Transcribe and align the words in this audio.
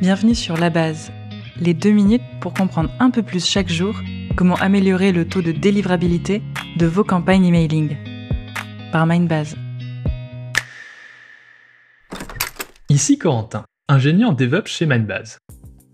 Bienvenue 0.00 0.34
sur 0.34 0.56
La 0.56 0.70
Base, 0.70 1.12
les 1.60 1.74
deux 1.74 1.90
minutes 1.90 2.22
pour 2.40 2.54
comprendre 2.54 2.88
un 3.00 3.10
peu 3.10 3.22
plus 3.22 3.44
chaque 3.44 3.68
jour 3.68 3.94
comment 4.34 4.54
améliorer 4.54 5.12
le 5.12 5.28
taux 5.28 5.42
de 5.42 5.52
délivrabilité 5.52 6.40
de 6.78 6.86
vos 6.86 7.04
campagnes 7.04 7.44
emailing. 7.44 7.98
Par 8.92 9.06
Mindbase. 9.06 9.58
Ici 12.88 13.18
Corentin, 13.18 13.66
ingénieur 13.88 14.34
DevOps 14.34 14.68
chez 14.68 14.86
Mindbase. 14.86 15.36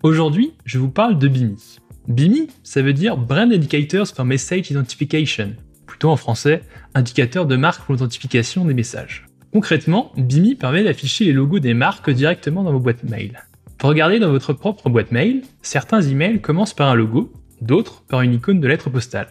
Aujourd'hui, 0.05 0.53
je 0.65 0.79
vous 0.79 0.91
parle 0.91 1.19
de 1.19 1.27
BIMI. 1.27 1.81
BIMI, 2.07 2.47
ça 2.63 2.83
veut 2.83 2.93
dire 2.93 3.17
Brand 3.17 3.53
Indicators 3.53 4.07
for 4.07 4.25
Message 4.25 4.71
Identification, 4.71 5.57
plutôt 5.85 6.11
en 6.11 6.17
français, 6.17 6.63
indicateur 6.95 7.45
de 7.45 7.57
marque 7.57 7.85
pour 7.85 7.95
l'identification 7.95 8.67
des 8.67 8.75
messages. 8.75 9.27
Concrètement, 9.53 10.13
BIMI 10.17 10.55
permet 10.55 10.85
d'afficher 10.85 11.25
les 11.25 11.33
logos 11.33 11.59
des 11.59 11.75
marques 11.75 12.11
directement 12.11 12.63
dans 12.63 12.71
vos 12.71 12.79
boîtes 12.79 13.03
mail. 13.03 13.43
Pour 13.87 13.93
regarder 13.93 14.19
dans 14.19 14.33
votre 14.33 14.53
propre 14.53 14.91
boîte 14.91 15.13
mail, 15.13 15.43
certains 15.63 16.03
emails 16.03 16.41
commencent 16.41 16.75
par 16.75 16.89
un 16.89 16.97
logo, 16.97 17.33
d'autres 17.61 18.03
par 18.09 18.23
une 18.23 18.35
icône 18.35 18.59
de 18.59 18.67
lettre 18.67 18.91
postale. 18.91 19.29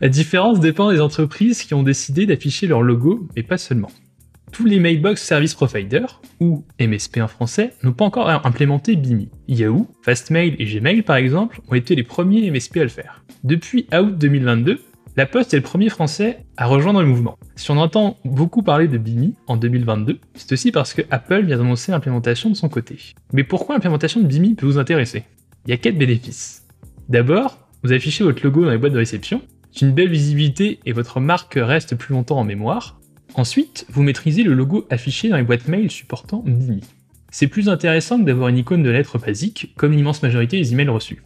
La 0.00 0.08
différence 0.08 0.60
dépend 0.60 0.90
des 0.90 1.02
entreprises 1.02 1.62
qui 1.62 1.74
ont 1.74 1.82
décidé 1.82 2.24
d'afficher 2.24 2.66
leur 2.66 2.80
logo, 2.80 3.28
mais 3.36 3.42
pas 3.42 3.58
seulement. 3.58 3.90
Tous 4.50 4.64
les 4.64 4.80
Mailbox 4.80 5.22
Service 5.22 5.54
Providers, 5.54 6.22
ou 6.40 6.64
MSP 6.80 7.18
en 7.18 7.28
français, 7.28 7.74
n'ont 7.82 7.92
pas 7.92 8.06
encore 8.06 8.30
implémenté 8.30 8.96
BIMI. 8.96 9.28
Yahoo, 9.46 9.86
Fastmail 10.00 10.56
et 10.58 10.64
Gmail 10.64 11.02
par 11.02 11.16
exemple 11.16 11.60
ont 11.68 11.74
été 11.74 11.94
les 11.94 12.02
premiers 12.02 12.50
MSP 12.50 12.78
à 12.78 12.84
le 12.84 12.88
faire. 12.88 13.22
Depuis 13.44 13.88
août 13.92 14.16
2022, 14.16 14.80
la 15.18 15.26
Poste 15.26 15.52
est 15.52 15.56
le 15.56 15.64
premier 15.64 15.88
français 15.88 16.44
à 16.56 16.66
rejoindre 16.66 17.00
le 17.00 17.08
mouvement. 17.08 17.40
Si 17.56 17.72
on 17.72 17.76
entend 17.76 18.18
beaucoup 18.24 18.62
parler 18.62 18.86
de 18.86 18.98
BIMI 18.98 19.34
en 19.48 19.56
2022, 19.56 20.20
c'est 20.34 20.52
aussi 20.52 20.70
parce 20.70 20.94
que 20.94 21.02
Apple 21.10 21.42
vient 21.44 21.56
d'annoncer 21.56 21.90
l'implémentation 21.90 22.50
de 22.50 22.54
son 22.54 22.68
côté. 22.68 23.00
Mais 23.32 23.42
pourquoi 23.42 23.74
l'implémentation 23.74 24.20
de 24.20 24.26
BIMI 24.26 24.54
peut 24.54 24.66
vous 24.66 24.78
intéresser? 24.78 25.24
Il 25.66 25.70
y 25.70 25.72
a 25.72 25.76
quatre 25.76 25.98
bénéfices. 25.98 26.62
D'abord, 27.08 27.58
vous 27.82 27.92
affichez 27.92 28.22
votre 28.22 28.44
logo 28.44 28.64
dans 28.64 28.70
les 28.70 28.78
boîtes 28.78 28.92
de 28.92 28.98
réception, 28.98 29.42
c'est 29.72 29.86
une 29.86 29.92
belle 29.92 30.08
visibilité 30.08 30.78
et 30.86 30.92
votre 30.92 31.18
marque 31.18 31.58
reste 31.60 31.96
plus 31.96 32.14
longtemps 32.14 32.38
en 32.38 32.44
mémoire. 32.44 33.00
Ensuite, 33.34 33.86
vous 33.90 34.04
maîtrisez 34.04 34.44
le 34.44 34.54
logo 34.54 34.86
affiché 34.88 35.30
dans 35.30 35.36
les 35.36 35.42
boîtes 35.42 35.66
mail 35.66 35.90
supportant 35.90 36.44
BIMI. 36.46 36.84
C'est 37.32 37.48
plus 37.48 37.68
intéressant 37.68 38.20
que 38.20 38.24
d'avoir 38.24 38.50
une 38.50 38.58
icône 38.58 38.84
de 38.84 38.90
lettres 38.90 39.18
basique, 39.18 39.74
comme 39.76 39.90
l'immense 39.90 40.22
majorité 40.22 40.58
des 40.58 40.72
emails 40.74 40.90
reçus. 40.90 41.24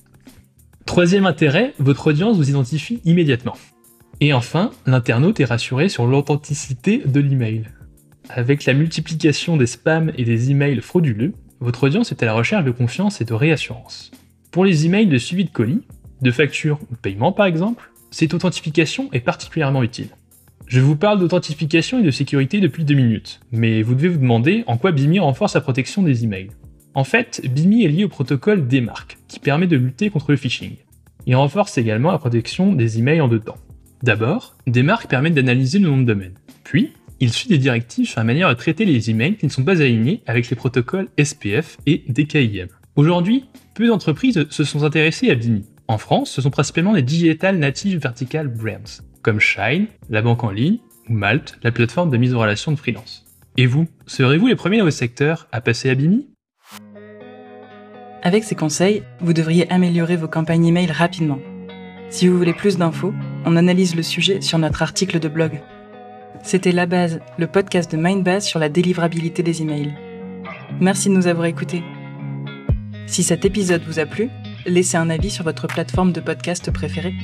Troisième 0.86 1.26
intérêt, 1.26 1.74
votre 1.78 2.06
audience 2.06 2.38
vous 2.38 2.48
identifie 2.48 3.02
immédiatement. 3.04 3.54
Et 4.24 4.32
enfin, 4.32 4.70
l'internaute 4.86 5.40
est 5.40 5.46
rassuré 5.46 5.88
sur 5.88 6.06
l'authenticité 6.06 7.02
de 7.04 7.18
l'email. 7.18 7.64
Avec 8.28 8.66
la 8.66 8.72
multiplication 8.72 9.56
des 9.56 9.66
spams 9.66 10.12
et 10.16 10.22
des 10.22 10.52
emails 10.52 10.80
frauduleux, 10.80 11.32
votre 11.58 11.82
audience 11.82 12.12
est 12.12 12.22
à 12.22 12.26
la 12.26 12.32
recherche 12.32 12.64
de 12.64 12.70
confiance 12.70 13.20
et 13.20 13.24
de 13.24 13.34
réassurance. 13.34 14.12
Pour 14.52 14.64
les 14.64 14.86
emails 14.86 15.08
de 15.08 15.18
suivi 15.18 15.44
de 15.44 15.50
colis, 15.50 15.82
de 16.20 16.30
factures 16.30 16.78
ou 16.88 16.94
de 16.94 17.00
paiement 17.00 17.32
par 17.32 17.46
exemple, 17.46 17.90
cette 18.12 18.32
authentification 18.32 19.08
est 19.12 19.18
particulièrement 19.18 19.82
utile. 19.82 20.10
Je 20.68 20.78
vous 20.78 20.94
parle 20.94 21.18
d'authentification 21.18 21.98
et 21.98 22.04
de 22.04 22.12
sécurité 22.12 22.60
depuis 22.60 22.84
deux 22.84 22.94
minutes, 22.94 23.40
mais 23.50 23.82
vous 23.82 23.96
devez 23.96 24.08
vous 24.08 24.20
demander 24.20 24.62
en 24.68 24.76
quoi 24.76 24.92
BIMI 24.92 25.18
renforce 25.18 25.54
la 25.54 25.62
protection 25.62 26.00
des 26.00 26.22
emails. 26.22 26.50
En 26.94 27.02
fait, 27.02 27.42
BIMI 27.52 27.86
est 27.86 27.88
lié 27.88 28.04
au 28.04 28.08
protocole 28.08 28.68
DMARC, 28.68 29.18
qui 29.26 29.40
permet 29.40 29.66
de 29.66 29.76
lutter 29.76 30.10
contre 30.10 30.30
le 30.30 30.36
phishing. 30.36 30.76
Il 31.26 31.34
renforce 31.34 31.76
également 31.76 32.12
la 32.12 32.18
protection 32.18 32.72
des 32.72 33.00
emails 33.00 33.20
en 33.20 33.26
deux 33.26 33.40
temps. 33.40 33.58
D'abord, 34.02 34.56
des 34.66 34.82
marques 34.82 35.08
permettent 35.08 35.34
d'analyser 35.34 35.78
le 35.78 35.88
nom 35.88 35.98
de 35.98 36.04
domaine. 36.04 36.34
Puis, 36.64 36.92
il 37.20 37.32
suit 37.32 37.48
des 37.48 37.58
directives 37.58 38.08
sur 38.08 38.18
la 38.18 38.24
manière 38.24 38.48
de 38.48 38.54
traiter 38.54 38.84
les 38.84 39.10
emails 39.10 39.36
qui 39.36 39.46
ne 39.46 39.50
sont 39.50 39.62
pas 39.62 39.80
alignés 39.80 40.22
avec 40.26 40.50
les 40.50 40.56
protocoles 40.56 41.08
SPF 41.22 41.78
et 41.86 42.02
DKIM. 42.08 42.66
Aujourd'hui, 42.96 43.44
peu 43.76 43.86
d'entreprises 43.86 44.44
se 44.50 44.64
sont 44.64 44.82
intéressées 44.82 45.30
à 45.30 45.36
BIMI. 45.36 45.64
En 45.86 45.98
France, 45.98 46.32
ce 46.32 46.42
sont 46.42 46.50
principalement 46.50 46.92
les 46.92 47.02
Digital 47.02 47.58
Native 47.58 48.00
Vertical 48.00 48.48
Brands, 48.48 49.02
comme 49.22 49.38
Shine, 49.38 49.86
la 50.10 50.20
banque 50.20 50.42
en 50.42 50.50
ligne, 50.50 50.78
ou 51.08 51.12
Malte, 51.12 51.58
la 51.62 51.70
plateforme 51.70 52.10
de 52.10 52.16
mise 52.16 52.34
en 52.34 52.40
relation 52.40 52.72
de 52.72 52.76
freelance. 52.76 53.24
Et 53.56 53.66
vous, 53.66 53.86
serez-vous 54.06 54.48
les 54.48 54.56
premiers 54.56 54.78
dans 54.78 54.84
votre 54.84 54.96
secteur 54.96 55.46
à 55.52 55.60
passer 55.60 55.90
à 55.90 55.94
BIMI? 55.94 56.26
Avec 58.24 58.42
ces 58.42 58.56
conseils, 58.56 59.04
vous 59.20 59.32
devriez 59.32 59.70
améliorer 59.70 60.16
vos 60.16 60.28
campagnes 60.28 60.66
email 60.66 60.90
rapidement. 60.90 61.38
Si 62.08 62.26
vous 62.26 62.36
voulez 62.36 62.52
plus 62.52 62.78
d'infos, 62.78 63.14
on 63.44 63.56
analyse 63.56 63.94
le 63.94 64.02
sujet 64.02 64.40
sur 64.40 64.58
notre 64.58 64.82
article 64.82 65.18
de 65.18 65.28
blog. 65.28 65.60
C'était 66.42 66.72
La 66.72 66.86
Base, 66.86 67.20
le 67.38 67.46
podcast 67.46 67.90
de 67.92 67.96
Mindbase 67.96 68.44
sur 68.44 68.58
la 68.58 68.68
délivrabilité 68.68 69.42
des 69.42 69.62
emails. 69.62 69.94
Merci 70.80 71.08
de 71.08 71.14
nous 71.14 71.26
avoir 71.26 71.46
écoutés. 71.46 71.82
Si 73.06 73.22
cet 73.22 73.44
épisode 73.44 73.82
vous 73.86 73.98
a 73.98 74.06
plu, 74.06 74.30
laissez 74.66 74.96
un 74.96 75.10
avis 75.10 75.30
sur 75.30 75.44
votre 75.44 75.66
plateforme 75.66 76.12
de 76.12 76.20
podcast 76.20 76.70
préférée. 76.70 77.14